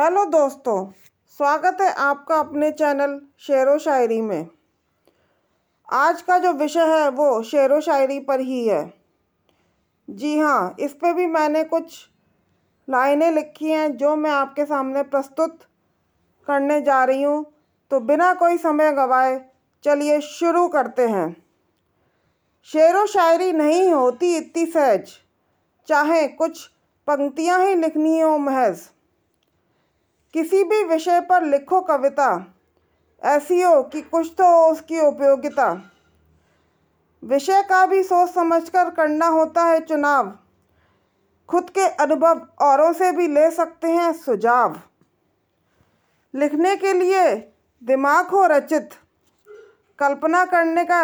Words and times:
Hello 0.00 0.24
दोस्तों, 0.24 0.84
स्वागत 1.40 1.80
है 1.80 1.90
आपका 1.92 2.36
अपने 2.38 2.70
चैनल 2.72 3.18
शेर 3.38 3.68
व 3.68 3.76
शायरी 3.78 4.20
में। 4.20 4.46
आज 5.88 6.20
का 6.22 6.36
जो 6.38 6.52
विषय 6.52 6.86
है 6.90 7.08
वो 7.08 7.42
शेर 7.42 7.72
व 7.72 7.80
शायरी 7.80 8.18
पर 8.20 8.40
ही 8.40 8.66
है। 8.68 8.82
जी 10.08 10.38
हाँ 10.38 10.76
इस 10.80 10.92
पे 10.92 11.12
भी 11.12 11.26
मैंने 11.26 11.64
कुछ 11.64 11.96
लाइनें 12.88 13.30
लिखी 13.30 13.70
हैं 13.70 13.96
जो 13.96 14.14
मैं 14.16 14.30
आपके 14.30 14.64
सामने 14.64 15.02
प्रस्तुत 15.04 15.58
करने 16.48 16.80
जा 16.80 17.02
रही 17.04 17.22
हूँ। 17.22 17.44
तो 17.90 18.00
बिना 18.00 18.32
कोई 18.34 18.56
समय 18.58 18.92
गवाए, 18.92 19.40
चलिए 19.84 20.20
शुरू 20.20 20.66
करते 20.68 21.08
हैं। 21.08 21.36
शेर 22.68 22.96
व 22.96 23.04
शायरी 23.06 23.52
नहीं 23.52 23.92
होती 23.92 24.34
इतनी 24.36 24.64
सहज, 24.66 25.12
चाहे 25.88 26.26
कुछ 26.30 26.66
पंक्तियाँ 27.08 27.60
ही 27.66 27.74
लिखनी 27.74 28.18
हो 28.20 28.36
महज। 28.38 28.88
किसी 30.34 30.64
भी 30.64 30.82
विषय 30.84 31.20
पर 31.20 31.44
लिखो 31.44 31.80
कविता, 31.80 32.54
ऐसी 33.22 33.62
हो 33.62 33.82
कि 33.82 34.00
कुछ 34.00 34.34
तो 34.38 34.44
हो 34.44 34.72
उसकी 34.72 35.00
उपयोगिता। 35.00 35.72
विषय 37.24 37.62
का 37.62 37.86
भी 37.86 38.02
सोच 38.02 38.30
समझकर 38.30 38.90
करना 38.90 39.26
होता 39.26 39.64
है 39.64 39.80
चुनाव। 39.80 40.32
खुद 41.48 41.70
के 41.70 41.88
अनुभव 41.88 42.46
औरों 42.60 42.92
से 42.92 43.12
भी 43.12 43.28
ले 43.28 43.50
सकते 43.50 43.88
हैं 43.88 44.12
सुझाव। 44.12 44.80
लिखने 46.34 46.76
के 46.76 46.92
लिए 46.92 47.52
दिमाग 47.84 48.26
हो 48.26 48.46
रचित। 48.46 48.90
कल्पना 49.98 50.44
करने 50.44 50.84
का 50.84 51.02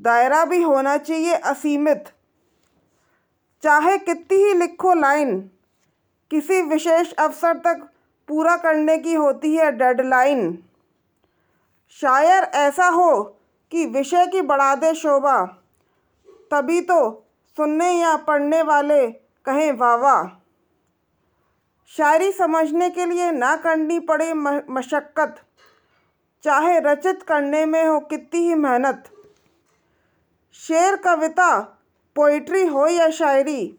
दायरा 0.00 0.44
भी 0.44 0.62
होना 0.62 0.96
चाहिए 0.96 1.32
असीमित। 1.32 2.04
चाहे 3.62 3.98
कितनी 3.98 4.38
ही 4.38 4.54
लिखो 4.54 4.94
लाइन, 4.94 5.40
किसी 6.30 6.62
विशेष 6.62 7.12
अवसर 7.12 7.58
तक 7.58 7.88
पूरा 8.28 8.56
करने 8.56 8.96
की 8.98 9.14
होती 9.14 9.54
है 9.56 9.70
डेडलाइन। 9.72 10.52
शायर 11.98 12.42
ऐसा 12.56 12.86
हो 12.88 13.22
कि 13.72 13.84
विषय 13.86 14.26
की 14.26 14.40
बढ़ा 14.42 14.74
दे 14.74 14.94
शोभा, 14.94 15.44
तभी 16.50 16.80
तो 16.80 16.98
सुनने 17.56 17.90
या 17.92 18.16
पढ़ने 18.18 18.62
वाले 18.62 19.06
कहें 19.46 19.72
वाह 19.72 19.94
वाह 19.96 20.28
शायरी 21.92 22.30
समझने 22.32 22.88
के 22.90 23.04
लिए 23.06 23.30
ना 23.32 23.54
करनी 23.56 23.98
पड़े 24.00 24.32
मशक्क़त, 24.34 25.34
चाहे 26.44 26.78
रचित 26.80 27.22
करने 27.22 27.64
में 27.66 27.84
हो 27.84 27.98
कितनी 28.00 28.40
ही 28.40 28.54
मेहनत। 28.54 29.04
शेर, 30.54 30.96
कविता 30.96 31.58
पोइट्री 32.16 32.66
हो 32.66 32.86
या 32.86 33.08
शायरी, 33.10 33.78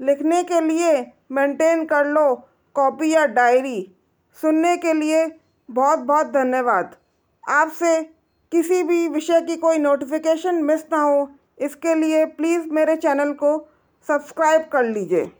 लिखने 0.00 0.42
के 0.44 0.60
लिए 0.60 1.00
मेंटेन 1.32 1.84
कर 1.84 2.06
लो 2.06 2.34
कॉपी 2.76 3.10
या 3.12 3.24
डायरी 3.26 3.80
सुनने 4.38 4.76
के 4.76 4.92
लिए 4.92 5.26
बहुत 5.68 5.98
बहुत 5.98 6.26
धन्यवाद। 6.26 6.94
आपसे 7.44 8.00
किसी 8.52 8.82
भी 8.82 9.06
विषय 9.08 9.40
की 9.40 9.56
कोई 9.56 9.78
नोटिफिकेशन 9.78 10.62
मिस 10.64 10.84
ना 10.92 11.00
हो, 11.02 11.28
इसके 11.58 11.94
लिए 11.94 12.24
प्लीज़ 12.26 12.68
मेरे 12.68 12.96
चैनल 12.96 13.32
को 13.32 13.58
सब्सक्राइब 14.08 14.62
कर 14.62 14.84
लीजिए। 14.84 15.30